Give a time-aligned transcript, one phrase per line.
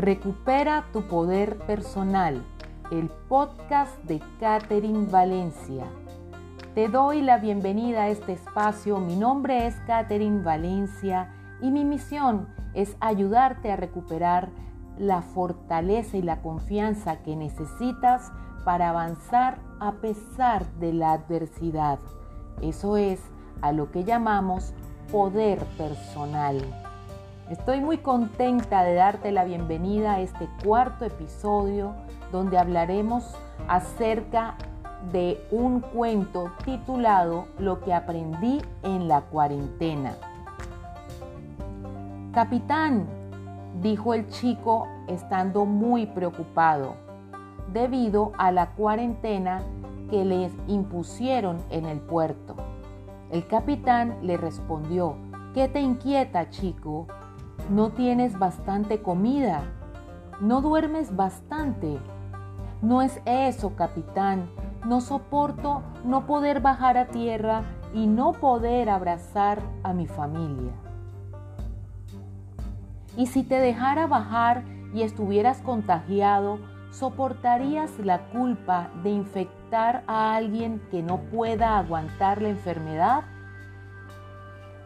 [0.00, 2.42] Recupera tu poder personal,
[2.90, 5.84] el podcast de Catherine Valencia.
[6.74, 8.96] Te doy la bienvenida a este espacio.
[8.98, 14.48] Mi nombre es Catherine Valencia y mi misión es ayudarte a recuperar
[14.96, 18.32] la fortaleza y la confianza que necesitas
[18.64, 21.98] para avanzar a pesar de la adversidad.
[22.62, 23.20] Eso es
[23.60, 24.72] a lo que llamamos
[25.12, 26.89] poder personal.
[27.50, 31.96] Estoy muy contenta de darte la bienvenida a este cuarto episodio
[32.30, 33.34] donde hablaremos
[33.66, 34.54] acerca
[35.10, 40.14] de un cuento titulado Lo que aprendí en la cuarentena.
[42.32, 43.08] Capitán,
[43.82, 46.94] dijo el chico estando muy preocupado
[47.72, 49.60] debido a la cuarentena
[50.08, 52.54] que les impusieron en el puerto.
[53.32, 55.16] El capitán le respondió,
[55.52, 57.08] ¿qué te inquieta, chico?
[57.70, 59.62] ¿No tienes bastante comida?
[60.40, 62.00] ¿No duermes bastante?
[62.82, 64.50] No es eso, capitán.
[64.84, 67.62] No soporto no poder bajar a tierra
[67.94, 70.72] y no poder abrazar a mi familia.
[73.16, 76.58] Y si te dejara bajar y estuvieras contagiado,
[76.90, 83.22] ¿soportarías la culpa de infectar a alguien que no pueda aguantar la enfermedad?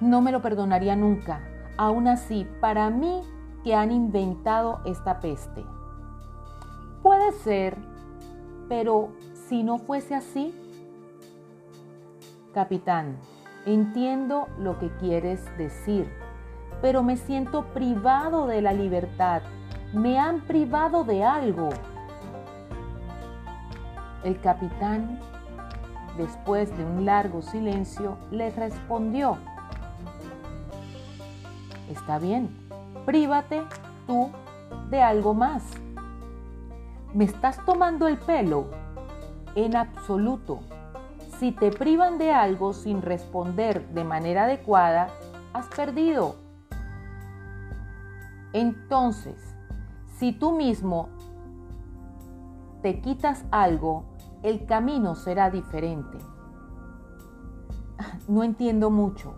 [0.00, 1.42] No me lo perdonaría nunca.
[1.76, 3.22] Aún así, para mí
[3.64, 5.64] que han inventado esta peste.
[7.02, 7.76] Puede ser,
[8.68, 9.10] pero
[9.48, 10.54] si no fuese así,
[12.54, 13.16] capitán,
[13.66, 16.08] entiendo lo que quieres decir
[16.82, 19.40] pero me siento privado de la libertad.
[19.94, 21.70] Me han privado de algo.
[24.24, 25.20] El capitán,
[26.18, 29.38] después de un largo silencio, le respondió,
[32.02, 32.50] Está bien,
[33.06, 33.62] prívate
[34.08, 34.32] tú
[34.90, 35.62] de algo más.
[37.14, 38.66] ¿Me estás tomando el pelo?
[39.54, 40.62] En absoluto.
[41.38, 45.10] Si te privan de algo sin responder de manera adecuada,
[45.52, 46.34] has perdido.
[48.52, 49.54] Entonces,
[50.16, 51.08] si tú mismo
[52.82, 54.06] te quitas algo,
[54.42, 56.18] el camino será diferente.
[58.26, 59.36] No entiendo mucho.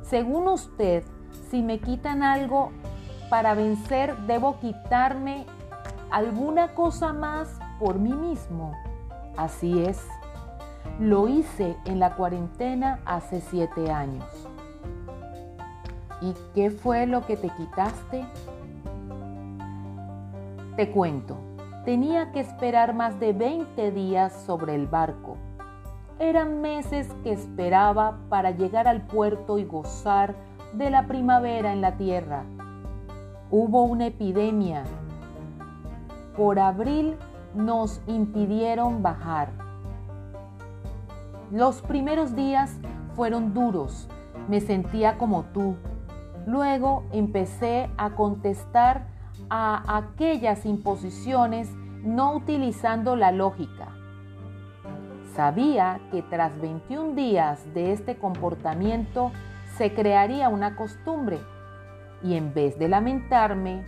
[0.00, 1.04] Según usted,
[1.50, 2.72] si me quitan algo
[3.30, 5.46] para vencer, debo quitarme
[6.10, 8.72] alguna cosa más por mí mismo.
[9.36, 10.06] Así es.
[10.98, 14.24] Lo hice en la cuarentena hace siete años.
[16.20, 18.24] ¿Y qué fue lo que te quitaste?
[20.76, 21.36] Te cuento,
[21.84, 25.36] tenía que esperar más de 20 días sobre el barco.
[26.18, 30.34] Eran meses que esperaba para llegar al puerto y gozar
[30.76, 32.44] de la primavera en la tierra.
[33.50, 34.84] Hubo una epidemia.
[36.36, 37.16] Por abril
[37.54, 39.48] nos impidieron bajar.
[41.50, 42.78] Los primeros días
[43.14, 44.08] fueron duros.
[44.48, 45.76] Me sentía como tú.
[46.46, 49.06] Luego empecé a contestar
[49.48, 51.70] a aquellas imposiciones
[52.02, 53.88] no utilizando la lógica.
[55.34, 59.32] Sabía que tras 21 días de este comportamiento
[59.76, 61.38] se crearía una costumbre
[62.22, 63.84] y en vez de lamentarme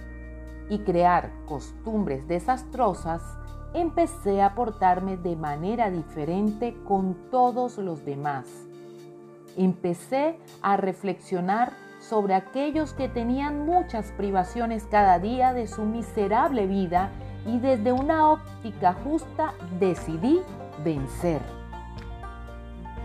[0.68, 3.22] y crear costumbres desastrosas,
[3.74, 8.46] empecé a portarme de manera diferente con todos los demás.
[9.56, 17.10] Empecé a reflexionar sobre aquellos que tenían muchas privaciones cada día de su miserable vida
[17.46, 20.40] y desde una óptica justa decidí
[20.84, 21.40] vencer.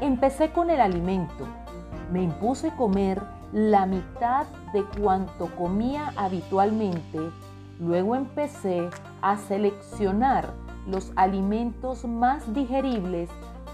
[0.01, 1.62] Empecé con el alimento.
[2.13, 7.19] Me impuse comer la mitad de cuanto comía habitualmente.
[7.81, 8.89] Luego empecé
[9.21, 10.53] a seleccionar
[10.87, 13.29] los alimentos más digeribles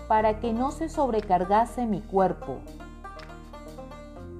[0.07, 2.59] para que no se sobrecargase mi cuerpo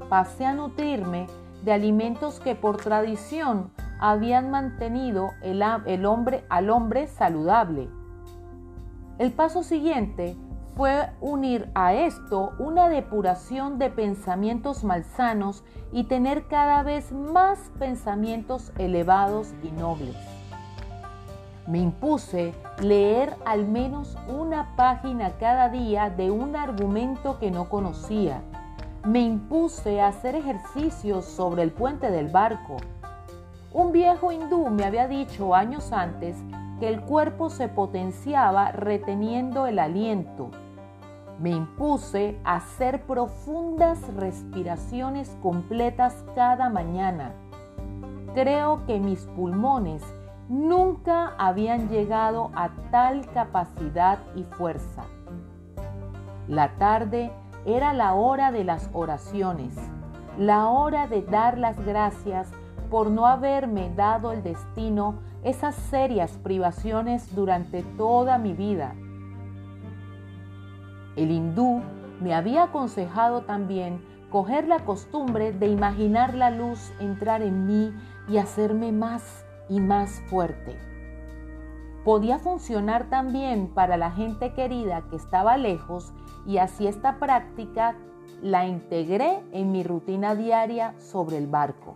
[0.09, 1.27] pasé a nutrirme
[1.63, 7.89] de alimentos que por tradición habían mantenido el, el hombre, al hombre saludable.
[9.19, 10.35] El paso siguiente
[10.75, 18.71] fue unir a esto una depuración de pensamientos malsanos y tener cada vez más pensamientos
[18.77, 20.15] elevados y nobles.
[21.67, 28.41] Me impuse leer al menos una página cada día de un argumento que no conocía
[29.05, 32.77] me impuse hacer ejercicios sobre el puente del barco.
[33.71, 36.35] Un viejo hindú me había dicho años antes
[36.79, 40.49] que el cuerpo se potenciaba reteniendo el aliento.
[41.39, 47.33] Me impuse a hacer profundas respiraciones completas cada mañana.
[48.33, 50.03] Creo que mis pulmones
[50.49, 55.03] nunca habían llegado a tal capacidad y fuerza.
[56.47, 57.31] La tarde
[57.65, 59.75] era la hora de las oraciones,
[60.37, 62.51] la hora de dar las gracias
[62.89, 68.95] por no haberme dado el destino esas serias privaciones durante toda mi vida.
[71.15, 71.81] El hindú
[72.21, 77.93] me había aconsejado también coger la costumbre de imaginar la luz entrar en mí
[78.27, 80.77] y hacerme más y más fuerte.
[82.03, 86.13] Podía funcionar también para la gente querida que estaba lejos
[86.45, 87.95] y así esta práctica
[88.41, 91.95] la integré en mi rutina diaria sobre el barco.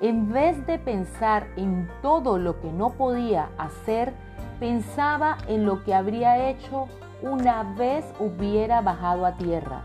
[0.00, 4.14] En vez de pensar en todo lo que no podía hacer,
[4.58, 6.88] pensaba en lo que habría hecho
[7.20, 9.82] una vez hubiera bajado a tierra.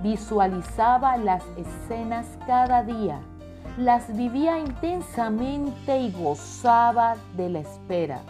[0.00, 3.18] Visualizaba las escenas cada día,
[3.76, 8.20] las vivía intensamente y gozaba de la espera.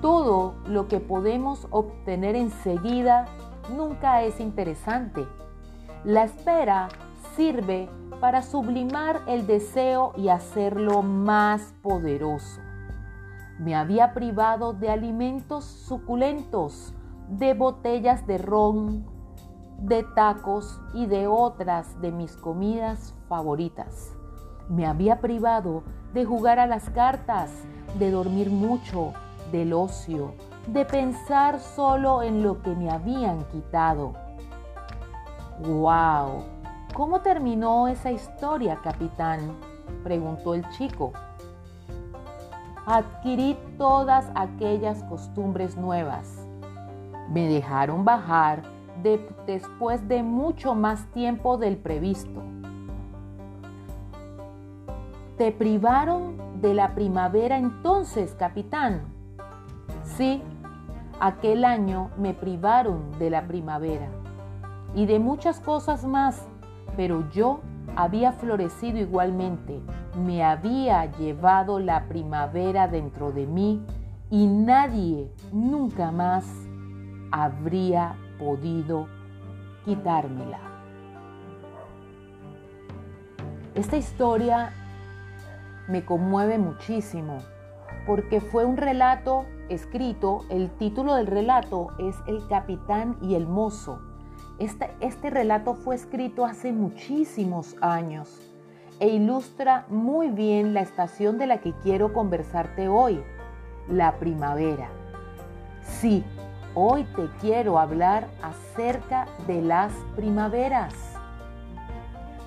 [0.00, 3.26] Todo lo que podemos obtener enseguida
[3.76, 5.26] nunca es interesante.
[6.04, 6.88] La espera
[7.34, 7.88] sirve
[8.20, 12.60] para sublimar el deseo y hacerlo más poderoso.
[13.58, 16.94] Me había privado de alimentos suculentos,
[17.28, 19.06] de botellas de ron,
[19.78, 24.12] de tacos y de otras de mis comidas favoritas.
[24.68, 25.82] Me había privado
[26.12, 27.50] de jugar a las cartas,
[27.98, 29.12] de dormir mucho,
[29.50, 30.34] del ocio,
[30.66, 34.12] de pensar solo en lo que me habían quitado.
[35.60, 36.59] ¡Wow!
[36.94, 39.56] ¿Cómo terminó esa historia, capitán?
[40.02, 41.12] preguntó el chico.
[42.84, 46.46] Adquirí todas aquellas costumbres nuevas.
[47.30, 48.62] Me dejaron bajar
[49.46, 52.42] después de mucho más tiempo del previsto.
[55.38, 59.02] ¿Te privaron de la primavera entonces, capitán?
[60.02, 60.42] Sí,
[61.20, 64.08] aquel año me privaron de la primavera
[64.94, 66.49] y de muchas cosas más
[67.00, 67.60] pero yo
[67.96, 69.80] había florecido igualmente,
[70.22, 73.82] me había llevado la primavera dentro de mí
[74.28, 76.44] y nadie nunca más
[77.32, 79.06] habría podido
[79.86, 80.60] quitármela.
[83.74, 84.74] Esta historia
[85.88, 87.38] me conmueve muchísimo
[88.06, 94.09] porque fue un relato escrito, el título del relato es El capitán y el mozo
[94.60, 98.52] este, este, relato fue escrito hace muchísimos años
[99.00, 103.22] e ilustra muy bien la estación de la que quiero conversarte hoy,
[103.88, 104.90] la primavera.
[105.82, 106.22] Sí,
[106.74, 110.94] hoy te quiero hablar acerca de las primaveras.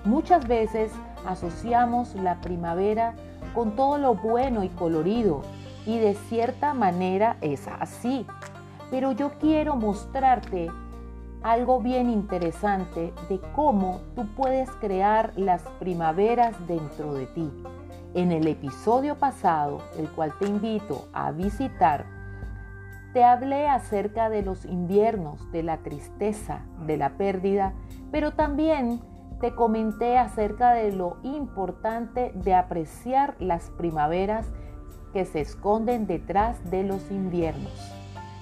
[0.05, 0.91] Muchas veces
[1.25, 3.15] asociamos la primavera
[3.55, 5.41] con todo lo bueno y colorido
[5.87, 8.27] y de cierta manera es así.
[8.91, 10.69] Pero yo quiero mostrarte
[11.43, 17.51] algo bien interesante de cómo tú puedes crear las primaveras dentro de ti.
[18.13, 22.05] En el episodio pasado, el cual te invito a visitar,
[23.13, 27.73] te hablé acerca de los inviernos, de la tristeza, de la pérdida,
[28.11, 29.01] pero también
[29.41, 34.47] te comenté acerca de lo importante de apreciar las primaveras
[35.11, 37.93] que se esconden detrás de los inviernos.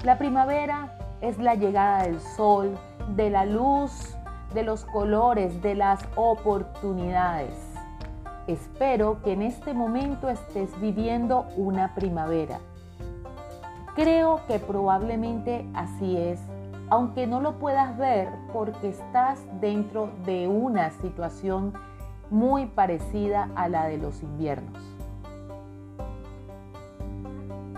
[0.03, 2.77] La primavera es la llegada del sol,
[3.15, 4.15] de la luz,
[4.53, 7.55] de los colores, de las oportunidades.
[8.47, 12.59] Espero que en este momento estés viviendo una primavera.
[13.95, 16.39] Creo que probablemente así es,
[16.89, 21.73] aunque no lo puedas ver porque estás dentro de una situación
[22.29, 24.81] muy parecida a la de los inviernos.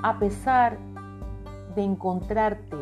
[0.01, 0.77] A pesar
[1.75, 2.77] de encontrarte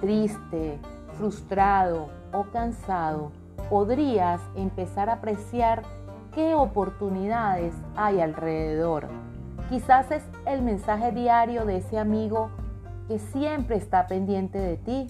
[0.00, 0.78] triste,
[1.18, 3.32] frustrado o cansado,
[3.68, 5.82] podrías empezar a apreciar
[6.34, 9.08] qué oportunidades hay alrededor.
[9.68, 12.50] Quizás es el mensaje diario de ese amigo
[13.06, 15.06] que siempre está pendiente de ti.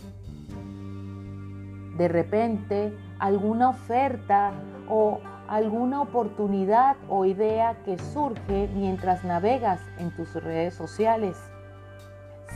[1.96, 4.52] De repente, alguna oferta
[4.88, 11.36] o alguna oportunidad o idea que surge mientras navegas en tus redes sociales.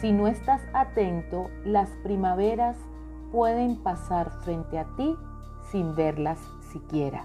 [0.04, 2.76] Si no estás atento, las primaveras
[3.32, 5.16] pueden pasar frente a ti
[5.70, 6.38] sin verlas
[6.70, 7.25] siquiera.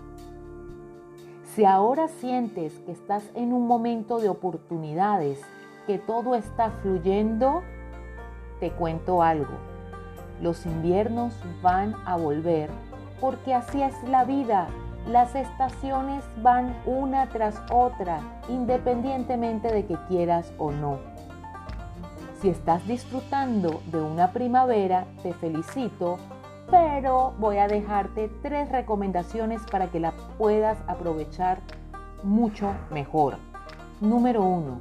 [1.43, 5.41] Si ahora sientes que estás en un momento de oportunidades,
[5.87, 7.63] que todo está fluyendo,
[8.61, 9.57] te cuento algo.
[10.41, 12.69] Los inviernos van a volver
[13.19, 14.69] porque así es la vida
[15.05, 21.08] Las estaciones van una tras otra, independientemente de que quieras o no.
[22.41, 26.17] Si estás disfrutando de una primavera, te felicito,
[26.71, 31.59] pero voy a dejarte tres recomendaciones para que la puedas aprovechar
[32.23, 33.35] mucho mejor.
[33.99, 34.79] Número uno,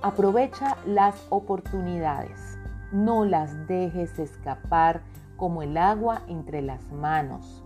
[0.00, 2.58] aprovecha las oportunidades.
[2.90, 5.02] No las dejes escapar
[5.36, 7.62] como el agua entre las manos.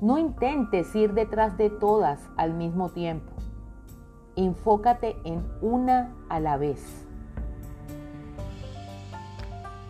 [0.00, 3.39] No intentes ir detrás de todas al mismo tiempo.
[4.40, 7.06] Enfócate en una a la vez.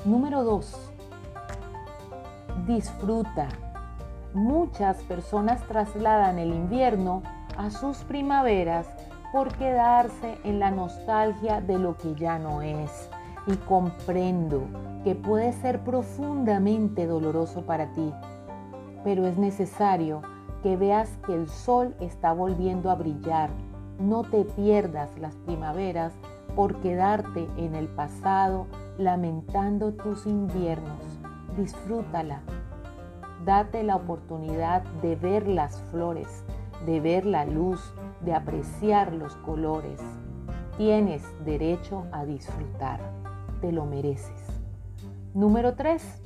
[0.05, 0.93] Número 2.
[2.67, 3.47] Disfruta.
[4.35, 7.23] Muchas personas trasladan el invierno
[7.57, 8.89] a sus primaveras
[9.33, 13.09] por quedarse en la nostalgia de lo que ya no es.
[13.47, 14.65] Y comprendo
[15.05, 18.13] que puede ser profundamente doloroso para ti,
[19.05, 20.23] pero es necesario
[20.65, 23.51] que veas que el sol está volviendo a brillar.
[24.01, 26.15] No te pierdas las primaveras
[26.57, 28.67] por quedarte en el pasado
[28.97, 31.03] lamentando tus inviernos.
[31.55, 32.41] Disfrútala.
[33.45, 36.45] Date la oportunidad de ver las flores,
[36.87, 37.93] de ver la luz,
[38.23, 40.01] de apreciar los colores.
[40.79, 43.01] Tienes derecho a disfrutar.
[43.61, 44.47] Te lo mereces.
[45.35, 46.23] Número 3.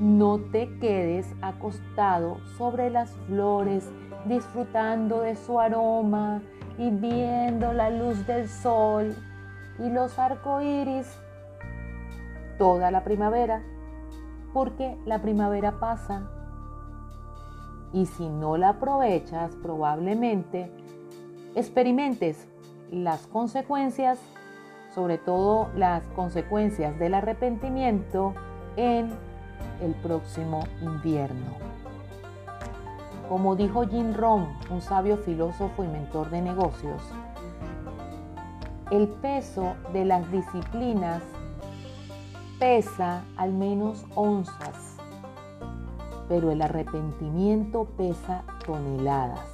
[0.00, 3.86] No te quedes acostado sobre las flores
[4.24, 6.40] disfrutando de su aroma
[6.82, 9.14] y viendo la luz del sol
[9.78, 11.06] y los arcoíris
[12.58, 13.62] toda la primavera,
[14.52, 16.28] porque la primavera pasa.
[17.92, 20.72] Y si no la aprovechas, probablemente
[21.54, 22.48] experimentes
[22.90, 24.18] las consecuencias
[24.92, 28.34] sobre todo las consecuencias del arrepentimiento
[28.76, 29.08] en
[29.80, 31.71] el próximo invierno.
[33.28, 37.02] Como dijo Jim Rohn, un sabio filósofo y mentor de negocios,
[38.90, 41.22] el peso de las disciplinas
[42.58, 44.96] pesa al menos onzas,
[46.28, 49.48] pero el arrepentimiento pesa toneladas.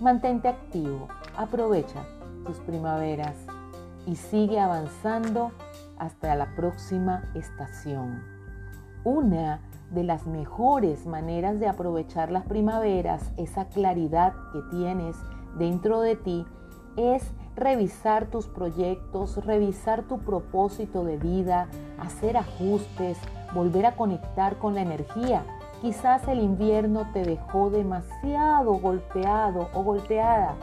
[0.00, 2.04] Mantente activo, aprovecha
[2.44, 3.36] tus primaveras
[4.06, 5.52] y sigue avanzando
[5.96, 8.22] hasta la próxima estación.
[9.04, 9.60] Una
[9.90, 15.16] de las mejores maneras de aprovechar las primaveras, esa claridad que tienes
[15.58, 16.46] dentro de ti,
[16.96, 17.22] es
[17.56, 23.18] revisar tus proyectos, revisar tu propósito de vida, hacer ajustes,
[23.52, 25.44] volver a conectar con la energía.
[25.80, 30.56] Quizás el invierno te dejó demasiado golpeado o golpeada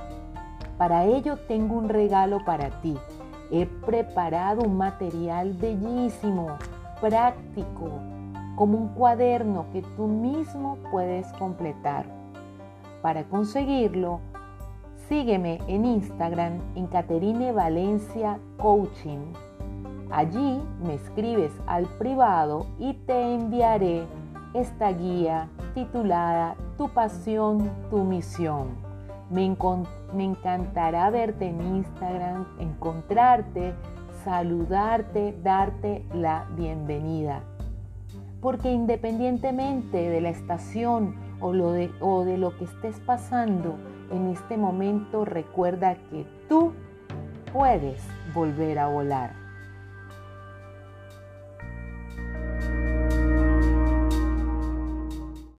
[0.81, 2.97] para ello tengo un regalo para ti.
[3.51, 6.57] He preparado un material bellísimo,
[6.99, 7.99] práctico,
[8.61, 12.05] como un cuaderno que tú mismo puedes completar.
[13.01, 14.19] Para conseguirlo,
[15.09, 19.33] sígueme en Instagram en Caterine Valencia Coaching.
[20.11, 24.05] Allí me escribes al privado y te enviaré
[24.53, 28.67] esta guía titulada Tu pasión, tu misión.
[29.31, 29.43] Me,
[30.23, 33.73] encantará verte en Instagram, encontrarte,
[34.23, 37.41] saludarte, darte la bienvenida.
[38.41, 43.75] Porque independientemente de la estación o, de, o de lo que estés pasando
[44.11, 46.73] en este momento, recuerda que tú
[47.53, 48.01] puedes
[48.33, 49.40] volver a volar.